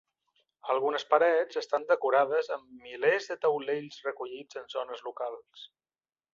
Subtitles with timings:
[0.75, 5.71] Algunes parets estan decorades amb milers de taulells recollits en zones locals.